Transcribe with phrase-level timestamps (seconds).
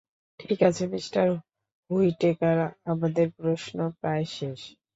[0.39, 1.07] ঠিক আছে, মিঃ
[1.89, 2.57] হুইটেকার,
[2.85, 4.59] আমাদের প্রশ্ন প্রায় শেষ।